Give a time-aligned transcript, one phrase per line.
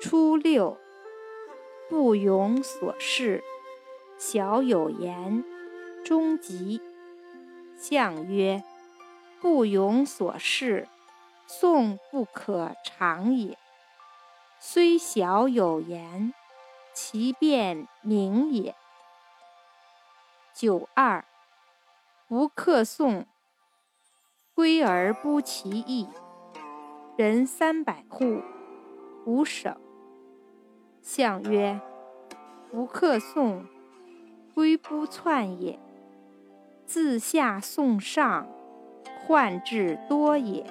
[0.00, 0.78] 初六，
[1.90, 3.44] 不庸所事，
[4.16, 5.44] 小有言，
[6.02, 6.80] 终吉。
[7.76, 8.64] 象曰：
[9.42, 10.88] 不庸所事，
[11.46, 13.58] 讼不可长也。
[14.58, 16.32] 虽小有言，
[16.94, 18.74] 其辩明也。
[20.54, 21.26] 九二，
[22.26, 23.26] 不克讼，
[24.54, 26.08] 归而不其义。
[27.18, 28.40] 人三百户，
[29.26, 29.76] 无省。
[31.12, 31.80] 象曰：
[32.70, 33.64] 不克讼，
[34.54, 35.76] 归不篡也。
[36.86, 38.46] 自下讼上，
[39.26, 40.64] 患至多也。